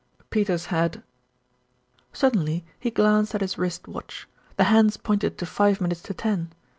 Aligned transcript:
Peters 0.31 0.65
had 0.73 1.03
Suddenly 2.11 2.65
he 2.79 2.89
glanced 2.89 3.35
at 3.35 3.41
his 3.41 3.59
wrist 3.59 3.87
watch. 3.87 4.27
The 4.57 4.63
hands 4.63 4.97
pointed 4.97 5.37
to 5.37 5.45
five 5.45 5.79
minutes 5.79 6.01
to 6.01 6.15
ten. 6.15 6.49